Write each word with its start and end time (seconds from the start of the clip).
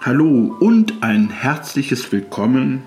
Hallo 0.00 0.56
und 0.60 1.02
ein 1.02 1.28
herzliches 1.28 2.12
Willkommen 2.12 2.84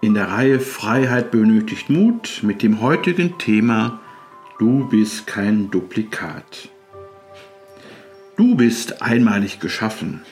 in 0.00 0.14
der 0.14 0.30
Reihe 0.30 0.60
Freiheit 0.60 1.30
benötigt 1.30 1.90
Mut 1.90 2.40
mit 2.42 2.62
dem 2.62 2.80
heutigen 2.80 3.36
Thema 3.36 4.00
Du 4.58 4.88
bist 4.88 5.26
kein 5.26 5.70
Duplikat. 5.70 6.70
Du 8.38 8.54
bist 8.54 9.02
einmalig 9.02 9.60
geschaffen. 9.60 10.22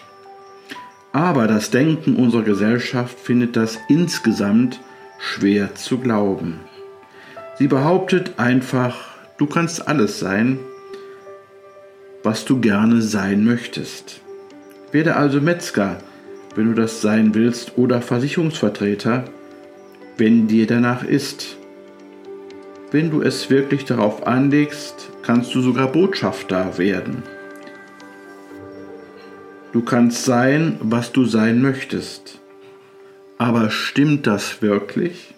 Aber 1.13 1.47
das 1.47 1.71
Denken 1.71 2.17
unserer 2.17 2.45
Gesellschaft 2.45 3.21
findet 3.21 3.55
das 3.55 3.79
insgesamt 3.91 4.81
schwer 5.19 5.75
zu 5.75 5.99
glauben. 5.99 6.61
Sie 7.59 7.69
behauptet 7.69 8.39
einfach, 8.39 9.11
du 9.37 9.45
kannst 9.45 9.87
alles 9.87 10.19
sein, 10.19 10.59
was 12.23 12.47
du 12.47 12.59
gerne 12.59 13.03
sein 13.03 13.45
möchtest. 13.45 14.24
Werde 14.95 15.17
also 15.17 15.41
Metzger, 15.41 15.99
wenn 16.55 16.67
du 16.67 16.81
das 16.81 17.01
sein 17.01 17.35
willst, 17.35 17.77
oder 17.77 18.01
Versicherungsvertreter, 18.01 19.25
wenn 20.19 20.47
dir 20.47 20.69
danach 20.69 21.03
ist. 21.03 21.57
Wenn 22.93 23.11
du 23.11 23.21
es 23.21 23.51
wirklich 23.51 23.85
darauf 23.85 24.25
anlegst, 24.25 25.11
kannst 25.25 25.53
du 25.53 25.63
sogar 25.63 25.89
Botschafter 25.89 26.79
werden. 26.79 27.25
Du 29.73 29.83
kannst 29.83 30.27
sein, 30.27 30.77
was 30.81 31.11
du 31.11 31.25
sein 31.25 31.61
möchtest. 31.61 32.39
Aber 33.37 33.71
stimmt 33.71 34.29
das 34.29 34.63
wirklich? 34.63 35.35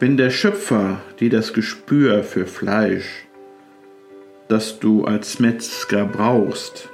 Wenn 0.00 0.16
der 0.16 0.30
Schöpfer 0.30 1.00
dir 1.20 1.30
das 1.30 1.52
Gespür 1.52 2.24
für 2.24 2.46
Fleisch, 2.46 3.28
das 4.48 4.80
du 4.80 5.04
als 5.04 5.38
Metzger 5.38 6.06
brauchst, 6.06 6.88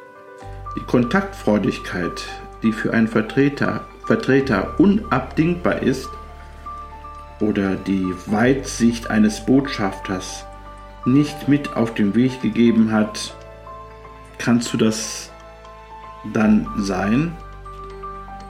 die 0.76 0.82
Kontaktfreudigkeit, 0.82 2.26
die 2.62 2.72
für 2.72 2.92
einen 2.92 3.08
Vertreter, 3.08 3.84
Vertreter 4.06 4.78
unabdingbar 4.78 5.82
ist, 5.82 6.08
oder 7.40 7.74
die 7.74 8.14
Weitsicht 8.26 9.10
eines 9.10 9.44
Botschafters 9.44 10.46
nicht 11.04 11.48
mit 11.48 11.76
auf 11.76 11.94
den 11.94 12.14
Weg 12.14 12.40
gegeben 12.40 12.92
hat, 12.92 13.34
kannst 14.38 14.72
du 14.72 14.76
das 14.76 15.30
dann 16.32 16.66
sein? 16.76 17.36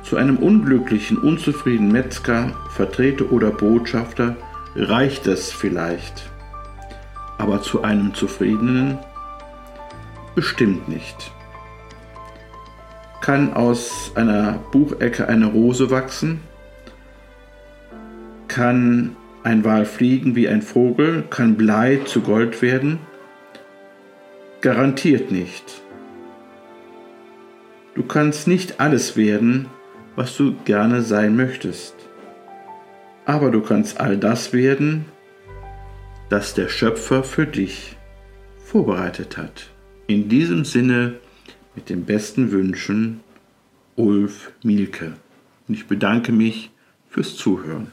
Zu 0.03 0.17
einem 0.17 0.37
unglücklichen, 0.37 1.19
unzufriedenen 1.19 1.91
Metzger, 1.91 2.53
Vertreter 2.71 3.33
oder 3.33 3.51
Botschafter 3.51 4.37
reicht 4.77 5.27
es 5.27 5.51
vielleicht, 5.51 6.31
aber 7.39 7.63
zu 7.63 7.83
einem 7.83 8.13
zufriedenen 8.13 8.99
bestimmt 10.35 10.89
nicht. 10.89 11.33
Kann 13.25 13.55
aus 13.55 14.13
einer 14.17 14.59
Buchecke 14.71 15.27
eine 15.27 15.47
Rose 15.47 15.91
wachsen? 15.91 16.43
Kann 18.49 19.17
ein 19.43 19.65
Wal 19.65 19.87
fliegen 19.87 20.37
wie 20.37 20.47
ein 20.47 20.61
Vogel? 20.61 21.25
Kann 21.31 21.57
Blei 21.57 22.03
zu 22.05 22.21
Gold 22.21 22.61
werden? 22.61 22.99
Garantiert 24.61 25.33
nicht. 25.33 25.81
Du 27.95 28.03
kannst 28.03 28.47
nicht 28.47 28.79
alles 28.79 29.17
werden, 29.17 29.71
was 30.17 30.37
du 30.37 30.55
gerne 30.67 31.01
sein 31.01 31.35
möchtest. 31.35 31.95
Aber 33.25 33.51
du 33.51 33.63
kannst 33.63 34.01
all 34.01 34.19
das 34.19 34.53
werden, 34.53 35.07
das 36.29 36.53
der 36.53 36.69
Schöpfer 36.69 37.25
für 37.25 37.47
dich 37.47 37.97
vorbereitet 38.59 39.39
hat. 39.39 39.71
In 40.09 40.29
diesem 40.29 40.67
Sinne 40.67 41.15
mit 41.75 41.89
den 41.89 42.05
besten 42.05 42.51
Wünschen, 42.51 43.21
Ulf 43.97 44.53
Mielke. 44.63 45.15
Und 45.69 45.75
ich 45.75 45.87
bedanke 45.87 46.33
mich 46.33 46.71
fürs 47.09 47.37
Zuhören. 47.37 47.89